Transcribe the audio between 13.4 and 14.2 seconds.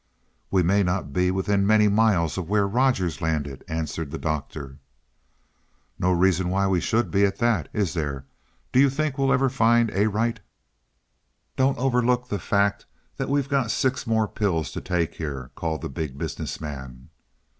got six